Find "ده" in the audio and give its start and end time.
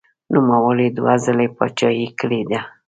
2.49-2.59